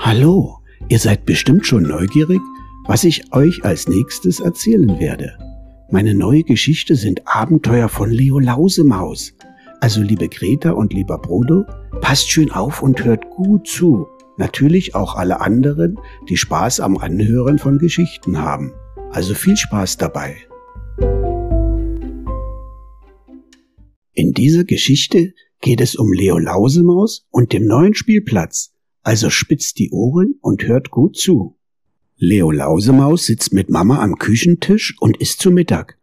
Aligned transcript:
Hallo, 0.00 0.60
ihr 0.88 1.00
seid 1.00 1.26
bestimmt 1.26 1.66
schon 1.66 1.82
neugierig, 1.82 2.40
was 2.86 3.02
ich 3.02 3.32
euch 3.32 3.64
als 3.64 3.88
nächstes 3.88 4.38
erzählen 4.38 5.00
werde. 5.00 5.36
Meine 5.90 6.14
neue 6.14 6.44
Geschichte 6.44 6.94
sind 6.94 7.22
Abenteuer 7.26 7.88
von 7.88 8.08
Leo 8.08 8.38
Lausemaus. 8.38 9.34
Also 9.80 10.00
liebe 10.00 10.28
Greta 10.28 10.70
und 10.70 10.94
lieber 10.94 11.18
Brodo, 11.18 11.64
passt 12.00 12.30
schön 12.30 12.52
auf 12.52 12.80
und 12.80 13.04
hört 13.04 13.28
gut 13.30 13.66
zu. 13.66 14.06
Natürlich 14.36 14.94
auch 14.94 15.16
alle 15.16 15.40
anderen, 15.40 15.98
die 16.28 16.36
Spaß 16.36 16.78
am 16.78 16.96
Anhören 16.96 17.58
von 17.58 17.78
Geschichten 17.78 18.38
haben. 18.38 18.72
Also 19.10 19.34
viel 19.34 19.56
Spaß 19.56 19.96
dabei. 19.96 20.36
In 24.12 24.32
dieser 24.32 24.62
Geschichte 24.62 25.34
geht 25.60 25.80
es 25.80 25.96
um 25.96 26.12
Leo 26.12 26.38
Lausemaus 26.38 27.26
und 27.30 27.52
dem 27.52 27.66
neuen 27.66 27.94
Spielplatz. 27.94 28.72
Also 29.02 29.30
spitzt 29.30 29.78
die 29.78 29.90
Ohren 29.90 30.34
und 30.40 30.64
hört 30.64 30.90
gut 30.90 31.16
zu. 31.16 31.56
Leo 32.16 32.50
Lausemaus 32.50 33.26
sitzt 33.26 33.52
mit 33.52 33.70
Mama 33.70 34.02
am 34.02 34.18
Küchentisch 34.18 34.96
und 35.00 35.18
isst 35.18 35.40
zu 35.40 35.50
Mittag. 35.50 35.98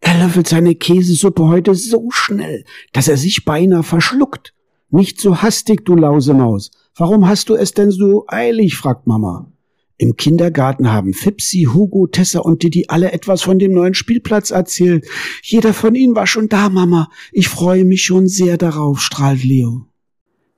Er 0.00 0.18
löffelt 0.18 0.48
seine 0.48 0.74
Käsesuppe 0.74 1.46
heute 1.46 1.74
so 1.74 2.10
schnell, 2.10 2.64
dass 2.92 3.08
er 3.08 3.16
sich 3.16 3.44
beinahe 3.44 3.82
verschluckt. 3.82 4.54
Nicht 4.90 5.20
so 5.20 5.42
hastig, 5.42 5.84
du 5.84 5.94
Lausemaus. 5.94 6.70
Warum 6.96 7.28
hast 7.28 7.50
du 7.50 7.54
es 7.54 7.72
denn 7.72 7.90
so 7.90 8.24
eilig? 8.28 8.76
fragt 8.76 9.06
Mama. 9.06 9.52
Im 9.98 10.16
Kindergarten 10.16 10.90
haben 10.92 11.12
Fipsi, 11.12 11.66
Hugo, 11.74 12.06
Tessa 12.06 12.38
und 12.38 12.62
Didi 12.62 12.84
alle 12.88 13.10
etwas 13.12 13.42
von 13.42 13.58
dem 13.58 13.72
neuen 13.72 13.94
Spielplatz 13.94 14.50
erzählt. 14.50 15.06
Jeder 15.42 15.74
von 15.74 15.96
ihnen 15.96 16.14
war 16.14 16.28
schon 16.28 16.48
da, 16.48 16.68
Mama. 16.68 17.10
Ich 17.32 17.48
freue 17.48 17.84
mich 17.84 18.04
schon 18.04 18.28
sehr 18.28 18.56
darauf, 18.56 19.00
strahlt 19.00 19.42
Leo. 19.42 19.87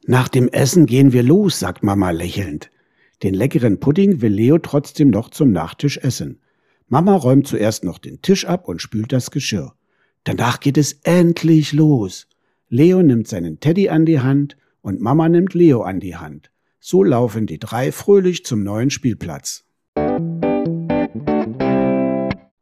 Nach 0.07 0.29
dem 0.29 0.49
Essen 0.49 0.87
gehen 0.87 1.13
wir 1.13 1.23
los, 1.23 1.59
sagt 1.59 1.83
Mama 1.83 2.11
lächelnd. 2.11 2.71
Den 3.23 3.35
leckeren 3.35 3.81
Pudding 3.81 4.23
will 4.23 4.33
Leo 4.33 4.59
trotzdem 4.59 5.11
noch 5.11 5.29
zum 5.29 5.53
Nachtisch 5.53 5.99
essen. 5.99 6.41
Mama 6.89 7.15
räumt 7.15 7.47
zuerst 7.47 7.85
noch 7.85 7.99
den 7.99 8.23
Tisch 8.23 8.47
ab 8.47 8.67
und 8.67 8.81
spült 8.81 9.13
das 9.13 9.31
Geschirr. 9.31 9.75
Danach 10.25 10.61
geht 10.61 10.79
es 10.79 11.01
endlich 11.03 11.73
los. 11.73 12.29
Leo 12.69 13.03
nimmt 13.03 13.29
seinen 13.29 13.61
Teddy 13.61 13.91
an 13.91 14.07
die 14.07 14.21
Hand 14.21 14.57
und 14.81 15.01
Mama 15.01 15.29
nimmt 15.29 15.53
Leo 15.55 15.83
an 15.83 16.01
die 16.01 16.17
Hand. 16.17 16.51
So 16.79 17.03
laufen 17.03 17.47
die 17.47 17.59
drei 17.59 17.93
fröhlich 17.93 18.45
zum 18.45 18.63
neuen 18.63 18.89
Spielplatz. 18.91 19.65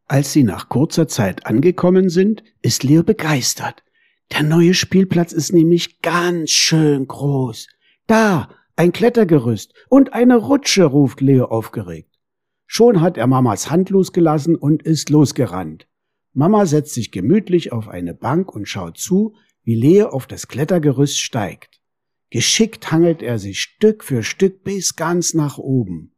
Als 0.07 0.33
sie 0.33 0.43
nach 0.43 0.67
kurzer 0.67 1.07
Zeit 1.07 1.45
angekommen 1.45 2.09
sind, 2.09 2.43
ist 2.61 2.83
Leo 2.83 3.03
begeistert. 3.03 3.83
Der 4.31 4.43
neue 4.43 4.73
Spielplatz 4.73 5.31
ist 5.31 5.53
nämlich 5.53 6.01
ganz 6.01 6.51
schön 6.51 7.07
groß. 7.07 7.67
Da, 8.07 8.49
ein 8.75 8.91
Klettergerüst 8.91 9.73
und 9.89 10.13
eine 10.13 10.37
Rutsche, 10.37 10.85
ruft 10.85 11.21
Leo 11.21 11.45
aufgeregt. 11.45 12.19
Schon 12.65 13.01
hat 13.01 13.17
er 13.17 13.27
Mamas 13.27 13.71
Hand 13.71 13.89
losgelassen 13.89 14.55
und 14.55 14.83
ist 14.83 15.09
losgerannt. 15.09 15.87
Mama 16.33 16.65
setzt 16.65 16.93
sich 16.93 17.11
gemütlich 17.11 17.71
auf 17.71 17.87
eine 17.87 18.13
Bank 18.13 18.53
und 18.53 18.67
schaut 18.67 18.97
zu, 18.97 19.35
wie 19.63 19.75
Leo 19.75 20.09
auf 20.09 20.27
das 20.27 20.47
Klettergerüst 20.47 21.19
steigt. 21.19 21.81
Geschickt 22.29 22.91
hangelt 22.91 23.23
er 23.23 23.39
sich 23.39 23.59
Stück 23.59 24.03
für 24.03 24.21
Stück 24.21 24.63
bis 24.63 24.95
ganz 24.95 25.33
nach 25.33 25.57
oben. 25.57 26.15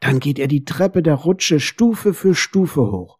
Dann 0.00 0.20
geht 0.20 0.38
er 0.38 0.48
die 0.48 0.66
Treppe 0.66 1.02
der 1.02 1.14
Rutsche 1.14 1.58
Stufe 1.58 2.12
für 2.12 2.34
Stufe 2.34 2.92
hoch. 2.92 3.18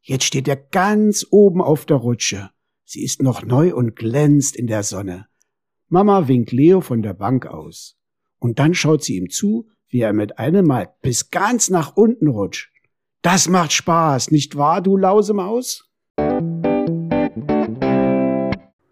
Jetzt 0.00 0.24
steht 0.24 0.46
er 0.46 0.56
ganz 0.56 1.26
oben 1.30 1.60
auf 1.60 1.84
der 1.84 1.96
Rutsche. 1.96 2.50
Sie 2.94 3.04
ist 3.04 3.22
noch 3.22 3.42
neu 3.42 3.74
und 3.74 3.96
glänzt 3.96 4.54
in 4.54 4.66
der 4.66 4.82
Sonne. 4.82 5.24
Mama 5.88 6.28
winkt 6.28 6.52
Leo 6.52 6.82
von 6.82 7.00
der 7.00 7.14
Bank 7.14 7.46
aus. 7.46 7.96
Und 8.38 8.58
dann 8.58 8.74
schaut 8.74 9.02
sie 9.02 9.16
ihm 9.16 9.30
zu, 9.30 9.66
wie 9.88 10.00
er 10.00 10.12
mit 10.12 10.38
einem 10.38 10.66
Mal 10.66 10.92
bis 11.00 11.30
ganz 11.30 11.70
nach 11.70 11.96
unten 11.96 12.28
rutscht. 12.28 12.70
Das 13.22 13.48
macht 13.48 13.72
Spaß, 13.72 14.30
nicht 14.30 14.58
wahr, 14.58 14.82
du 14.82 14.98
Lausemaus? 14.98 15.88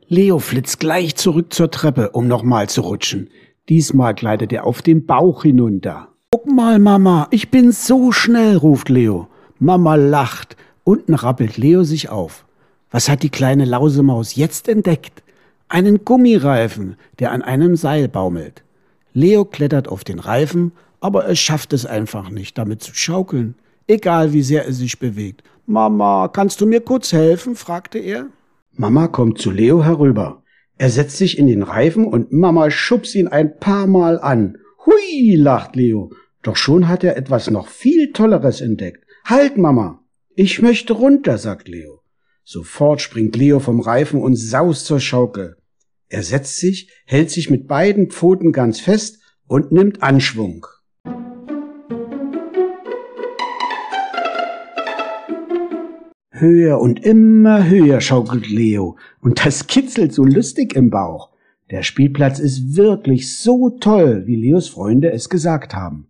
Leo 0.06 0.38
flitzt 0.38 0.81
gleich 0.81 1.17
zurück 1.17 1.53
zur 1.53 1.71
Treppe, 1.71 2.12
um 2.12 2.27
nochmal 2.27 2.71
zu 2.71 2.81
rutschen. 2.81 3.28
Diesmal 3.69 4.15
gleitet 4.15 4.50
er 4.50 4.65
auf 4.65 4.81
den 4.81 5.05
Bauch 5.05 5.43
hinunter. 5.43 6.09
Guck 6.31 6.47
mal, 6.47 6.78
Mama, 6.78 7.28
ich 7.32 7.50
bin 7.50 7.71
so 7.71 8.12
schnell, 8.12 8.56
ruft 8.56 8.88
Leo. 8.88 9.28
Mama 9.59 9.97
lacht. 9.97 10.56
Unten 10.84 11.12
rappelt 11.12 11.59
Leo 11.59 11.82
sich 11.82 12.09
auf. 12.09 12.47
Was 12.91 13.09
hat 13.09 13.23
die 13.23 13.31
kleine 13.31 13.65
Lausemaus 13.65 14.34
jetzt 14.34 14.69
entdeckt? 14.69 15.23
Einen 15.69 16.05
Gummireifen, 16.05 16.97
der 17.21 17.31
an 17.31 17.43
einem 17.43 17.77
Seil 17.77 18.09
baumelt. 18.09 18.65
Leo 19.12 19.45
klettert 19.45 19.89
auf 19.89 20.03
den 20.03 20.19
Reifen, 20.19 20.73
aber 21.00 21.25
er 21.25 21.37
schafft 21.37 21.73
es 21.73 21.87
einfach 21.87 22.31
nicht, 22.31 22.59
damit 22.59 22.83
zu 22.83 22.95
schaukeln. 22.95 23.55
Egal 23.87 24.33
wie 24.33 24.43
sehr 24.43 24.67
er 24.67 24.73
sich 24.73 24.99
bewegt. 24.99 25.43
Mama, 25.67 26.29
kannst 26.29 26.61
du 26.61 26.67
mir 26.67 26.81
kurz 26.81 27.12
helfen? 27.12 27.55
fragte 27.55 27.99
er. 27.99 28.27
Mama 28.73 29.09
kommt 29.09 29.39
zu 29.39 29.50
Leo 29.50 29.84
herüber. 29.84 30.43
Er 30.77 30.91
setzt 30.91 31.17
sich 31.17 31.39
in 31.39 31.47
den 31.47 31.62
Reifen 31.62 32.05
und 32.05 32.33
Mama 32.33 32.71
schubst 32.71 33.15
ihn 33.15 33.29
ein 33.29 33.59
paar 33.59 33.87
Mal 33.87 34.19
an. 34.19 34.56
Hui, 34.87 35.37
lacht 35.37 35.77
Leo. 35.77 36.11
Doch 36.43 36.56
schon 36.56 36.89
hat 36.89 37.05
er 37.05 37.17
etwas 37.17 37.50
noch 37.50 37.69
viel 37.69 38.12
Tolleres 38.12 38.61
entdeckt. 38.61 39.05
Halt, 39.25 39.59
Mama. 39.59 40.03
Ich 40.34 40.62
möchte 40.62 40.95
runter, 40.95 41.39
sagt 41.39 41.69
Leo. 41.69 42.00
Sofort 42.53 43.00
springt 43.00 43.37
Leo 43.37 43.61
vom 43.61 43.78
Reifen 43.78 44.21
und 44.21 44.34
saust 44.34 44.84
zur 44.84 44.99
Schaukel. 44.99 45.56
Er 46.09 46.25
setzt 46.25 46.56
sich, 46.56 46.91
hält 47.06 47.31
sich 47.31 47.49
mit 47.49 47.69
beiden 47.69 48.11
Pfoten 48.11 48.50
ganz 48.50 48.81
fest 48.81 49.21
und 49.47 49.71
nimmt 49.71 50.03
Anschwung. 50.03 50.66
Höher 56.33 56.81
und 56.81 57.05
immer 57.05 57.69
höher 57.69 58.00
schaukelt 58.00 58.49
Leo 58.49 58.97
und 59.21 59.47
das 59.47 59.69
kitzelt 59.69 60.12
so 60.12 60.25
lustig 60.25 60.75
im 60.75 60.91
Bauch. 60.91 61.31
Der 61.71 61.84
Spielplatz 61.84 62.41
ist 62.41 62.75
wirklich 62.75 63.38
so 63.38 63.71
toll, 63.78 64.25
wie 64.27 64.34
Leos 64.34 64.69
Freunde 64.69 65.12
es 65.12 65.28
gesagt 65.28 65.77
haben. 65.77 66.09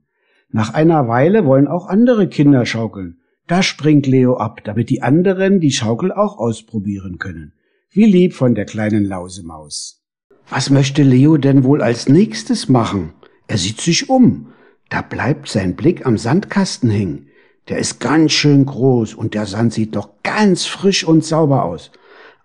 Nach 0.49 0.73
einer 0.73 1.07
Weile 1.07 1.45
wollen 1.45 1.69
auch 1.69 1.87
andere 1.87 2.31
Kinder 2.31 2.65
schaukeln. 2.65 3.20
Da 3.51 3.65
springt 3.65 4.07
Leo 4.07 4.37
ab, 4.37 4.63
damit 4.63 4.91
die 4.91 5.03
anderen 5.03 5.59
die 5.59 5.73
Schaukel 5.73 6.13
auch 6.13 6.39
ausprobieren 6.39 7.19
können. 7.19 7.53
Wie 7.91 8.05
lieb 8.05 8.33
von 8.33 8.55
der 8.55 8.65
kleinen 8.65 9.05
Lausemaus. 9.05 10.05
Was 10.49 10.71
möchte 10.71 11.03
Leo 11.03 11.37
denn 11.37 11.65
wohl 11.65 11.83
als 11.83 12.09
nächstes 12.09 12.69
machen? 12.69 13.13
Er 13.49 13.59
sieht 13.59 13.81
sich 13.81 14.09
um. 14.09 14.53
Da 14.89 15.03
bleibt 15.03 15.49
sein 15.49 15.75
Blick 15.75 16.07
am 16.07 16.17
Sandkasten 16.17 16.91
hängen. 16.91 17.27
Der 17.69 17.79
ist 17.79 17.99
ganz 17.99 18.31
schön 18.31 18.67
groß 18.67 19.15
und 19.15 19.35
der 19.35 19.47
Sand 19.47 19.73
sieht 19.73 19.97
doch 19.97 20.11
ganz 20.23 20.67
frisch 20.67 21.03
und 21.03 21.25
sauber 21.25 21.65
aus. 21.65 21.91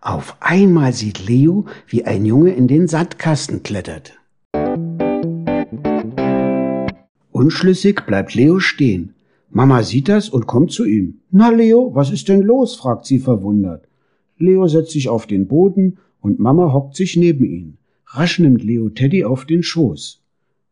Auf 0.01 0.37
einmal 0.39 0.91
sieht 0.91 1.23
Leo, 1.27 1.67
wie 1.85 2.05
ein 2.05 2.25
Junge 2.25 2.55
in 2.55 2.67
den 2.67 2.87
Sandkasten 2.87 3.61
klettert. 3.61 4.13
Unschlüssig 7.31 8.07
bleibt 8.07 8.33
Leo 8.33 8.59
stehen. 8.59 9.14
Mama 9.55 9.83
sieht 9.83 10.09
das 10.09 10.27
und 10.27 10.47
kommt 10.47 10.73
zu 10.73 10.83
ihm. 10.83 11.21
Na, 11.31 11.49
Leo, 11.49 11.95
was 11.95 12.11
ist 12.11 12.27
denn 12.27 12.41
los? 12.41 12.75
fragt 12.75 13.05
sie 13.05 13.19
verwundert. 13.19 13.87
Leo 14.37 14.67
setzt 14.67 14.91
sich 14.91 15.07
auf 15.07 15.27
den 15.27 15.47
Boden 15.47 15.97
und 16.19 16.39
Mama 16.39 16.73
hockt 16.73 16.97
sich 16.97 17.15
neben 17.15 17.45
ihn. 17.45 17.77
Rasch 18.05 18.37
nimmt 18.37 18.65
Leo 18.65 18.89
Teddy 18.89 19.23
auf 19.23 19.45
den 19.45 19.63
Schoß. 19.63 20.21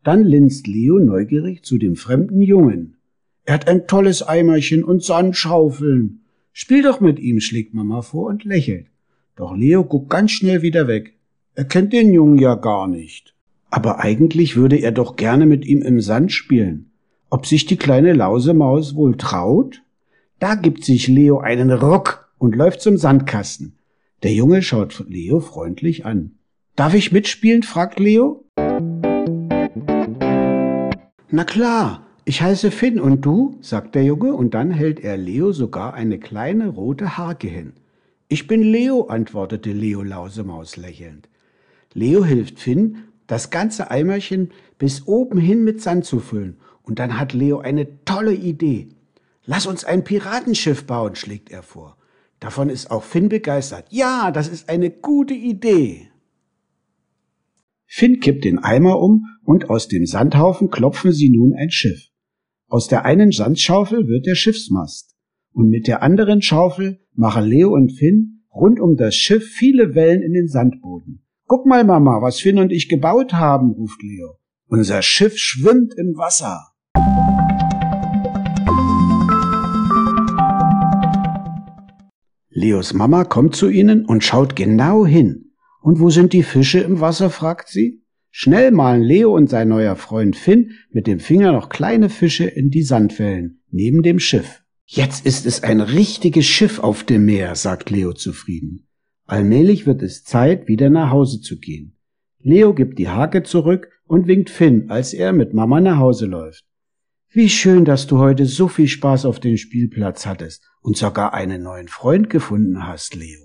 Dann 0.02 0.22
linst 0.22 0.66
Leo 0.66 0.98
neugierig 0.98 1.62
zu 1.62 1.78
dem 1.78 1.96
fremden 1.96 2.42
Jungen. 2.42 2.98
Er 3.46 3.54
hat 3.54 3.68
ein 3.68 3.86
tolles 3.86 4.22
Eimerchen 4.22 4.84
und 4.84 5.02
Sandschaufeln. 5.02 6.20
Spiel 6.52 6.82
doch 6.82 7.00
mit 7.00 7.18
ihm, 7.18 7.40
schlägt 7.40 7.72
Mama 7.72 8.02
vor 8.02 8.26
und 8.26 8.44
lächelt. 8.44 8.88
Doch 9.34 9.56
Leo 9.56 9.82
guckt 9.84 10.10
ganz 10.10 10.30
schnell 10.30 10.60
wieder 10.60 10.86
weg. 10.88 11.14
Er 11.54 11.64
kennt 11.64 11.94
den 11.94 12.12
Jungen 12.12 12.36
ja 12.36 12.54
gar 12.54 12.86
nicht. 12.86 13.34
Aber 13.70 14.00
eigentlich 14.00 14.56
würde 14.56 14.76
er 14.76 14.92
doch 14.92 15.16
gerne 15.16 15.46
mit 15.46 15.64
ihm 15.64 15.80
im 15.80 16.02
Sand 16.02 16.32
spielen. 16.32 16.90
Ob 17.34 17.46
sich 17.46 17.66
die 17.66 17.76
kleine 17.76 18.12
Lausemaus 18.12 18.94
wohl 18.94 19.16
traut? 19.16 19.82
Da 20.38 20.54
gibt 20.54 20.84
sich 20.84 21.08
Leo 21.08 21.40
einen 21.40 21.72
Ruck 21.72 22.32
und 22.38 22.54
läuft 22.54 22.80
zum 22.80 22.96
Sandkasten. 22.96 23.76
Der 24.22 24.32
Junge 24.32 24.62
schaut 24.62 25.04
Leo 25.08 25.40
freundlich 25.40 26.06
an. 26.06 26.36
Darf 26.76 26.94
ich 26.94 27.10
mitspielen? 27.10 27.64
fragt 27.64 27.98
Leo. 27.98 28.44
Na 31.28 31.42
klar, 31.44 32.06
ich 32.24 32.40
heiße 32.40 32.70
Finn 32.70 33.00
und 33.00 33.22
du? 33.22 33.58
sagt 33.60 33.96
der 33.96 34.04
Junge 34.04 34.32
und 34.32 34.54
dann 34.54 34.70
hält 34.70 35.00
er 35.00 35.16
Leo 35.16 35.50
sogar 35.50 35.92
eine 35.94 36.20
kleine 36.20 36.68
rote 36.68 37.18
Hake 37.18 37.48
hin. 37.48 37.72
Ich 38.28 38.46
bin 38.46 38.62
Leo, 38.62 39.08
antwortete 39.08 39.72
Leo 39.72 40.04
Lausemaus 40.04 40.76
lächelnd. 40.76 41.28
Leo 41.94 42.24
hilft 42.24 42.60
Finn, 42.60 42.98
das 43.26 43.50
ganze 43.50 43.90
Eimerchen 43.90 44.52
bis 44.78 45.08
oben 45.08 45.40
hin 45.40 45.64
mit 45.64 45.82
Sand 45.82 46.04
zu 46.04 46.20
füllen. 46.20 46.58
Und 46.84 46.98
dann 46.98 47.18
hat 47.18 47.32
Leo 47.32 47.58
eine 47.58 48.04
tolle 48.04 48.34
Idee. 48.34 48.88
Lass 49.46 49.66
uns 49.66 49.84
ein 49.84 50.04
Piratenschiff 50.04 50.86
bauen, 50.86 51.16
schlägt 51.16 51.50
er 51.50 51.62
vor. 51.62 51.96
Davon 52.40 52.68
ist 52.68 52.90
auch 52.90 53.02
Finn 53.02 53.28
begeistert. 53.28 53.86
Ja, 53.90 54.30
das 54.30 54.48
ist 54.48 54.68
eine 54.68 54.90
gute 54.90 55.34
Idee. 55.34 56.08
Finn 57.86 58.20
kippt 58.20 58.44
den 58.44 58.58
Eimer 58.58 59.00
um 59.00 59.24
und 59.44 59.70
aus 59.70 59.88
dem 59.88 60.04
Sandhaufen 60.04 60.70
klopfen 60.70 61.12
sie 61.12 61.30
nun 61.30 61.54
ein 61.54 61.70
Schiff. 61.70 62.10
Aus 62.68 62.88
der 62.88 63.04
einen 63.04 63.30
Sandschaufel 63.30 64.08
wird 64.08 64.26
der 64.26 64.34
Schiffsmast. 64.34 65.14
Und 65.52 65.68
mit 65.68 65.86
der 65.86 66.02
anderen 66.02 66.42
Schaufel 66.42 67.00
machen 67.14 67.44
Leo 67.44 67.72
und 67.72 67.92
Finn 67.92 68.42
rund 68.52 68.80
um 68.80 68.96
das 68.96 69.14
Schiff 69.14 69.44
viele 69.44 69.94
Wellen 69.94 70.22
in 70.22 70.32
den 70.32 70.48
Sandboden. 70.48 71.24
Guck 71.46 71.66
mal, 71.66 71.84
Mama, 71.84 72.20
was 72.20 72.40
Finn 72.40 72.58
und 72.58 72.72
ich 72.72 72.88
gebaut 72.88 73.32
haben, 73.32 73.70
ruft 73.70 74.02
Leo. 74.02 74.38
Unser 74.66 75.02
Schiff 75.02 75.34
schwimmt 75.36 75.94
im 75.96 76.16
Wasser. 76.16 76.73
Leos 82.56 82.94
Mama 82.94 83.24
kommt 83.24 83.56
zu 83.56 83.68
ihnen 83.68 84.06
und 84.06 84.22
schaut 84.22 84.54
genau 84.54 85.04
hin. 85.04 85.50
Und 85.82 85.98
wo 85.98 86.10
sind 86.10 86.32
die 86.32 86.44
Fische 86.44 86.78
im 86.78 87.00
Wasser? 87.00 87.28
fragt 87.28 87.68
sie. 87.68 88.04
Schnell 88.30 88.70
malen 88.70 89.02
Leo 89.02 89.34
und 89.34 89.50
sein 89.50 89.68
neuer 89.68 89.96
Freund 89.96 90.36
Finn 90.36 90.70
mit 90.92 91.08
dem 91.08 91.18
Finger 91.18 91.50
noch 91.50 91.68
kleine 91.68 92.08
Fische 92.08 92.44
in 92.44 92.70
die 92.70 92.84
Sandwellen 92.84 93.60
neben 93.70 94.04
dem 94.04 94.20
Schiff. 94.20 94.62
Jetzt 94.86 95.26
ist 95.26 95.46
es 95.46 95.64
ein 95.64 95.80
richtiges 95.80 96.46
Schiff 96.46 96.78
auf 96.78 97.02
dem 97.02 97.24
Meer, 97.24 97.56
sagt 97.56 97.90
Leo 97.90 98.12
zufrieden. 98.12 98.86
Allmählich 99.26 99.84
wird 99.84 100.02
es 100.02 100.22
Zeit, 100.22 100.68
wieder 100.68 100.90
nach 100.90 101.10
Hause 101.10 101.40
zu 101.40 101.58
gehen. 101.58 101.96
Leo 102.38 102.72
gibt 102.72 103.00
die 103.00 103.08
Hake 103.08 103.42
zurück 103.42 103.88
und 104.06 104.28
winkt 104.28 104.48
Finn, 104.50 104.90
als 104.90 105.12
er 105.12 105.32
mit 105.32 105.54
Mama 105.54 105.80
nach 105.80 105.98
Hause 105.98 106.26
läuft. 106.26 106.64
Wie 107.36 107.48
schön, 107.48 107.84
dass 107.84 108.06
du 108.06 108.18
heute 108.18 108.46
so 108.46 108.68
viel 108.68 108.86
Spaß 108.86 109.24
auf 109.26 109.40
dem 109.40 109.56
Spielplatz 109.56 110.24
hattest 110.24 110.62
und 110.82 110.96
sogar 110.96 111.34
einen 111.34 111.64
neuen 111.64 111.88
Freund 111.88 112.30
gefunden 112.30 112.86
hast, 112.86 113.16
Leo. 113.16 113.40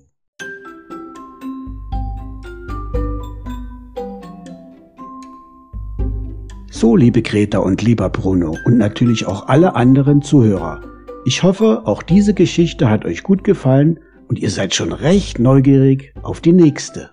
So, 6.70 6.96
liebe 6.96 7.24
Greta 7.24 7.58
und 7.58 7.82
lieber 7.82 8.12
Bruno 8.12 8.56
und 8.64 8.78
natürlich 8.78 9.26
auch 9.26 9.48
alle 9.48 9.76
anderen 9.76 10.22
Zuhörer. 10.22 10.84
Ich 11.26 11.42
hoffe, 11.42 11.88
auch 11.88 12.04
diese 12.04 12.36
Geschichte 12.36 12.92
hat 12.92 13.06
euch 13.06 13.24
gut 13.24 13.44
gefallen 13.44 14.02
und 14.28 14.38
ihr 14.38 14.52
seid 14.52 14.76
schon 14.76 14.92
recht 14.92 15.40
neugierig 15.40 16.14
auf 16.22 16.42
die 16.42 16.54
nächste. 16.54 17.10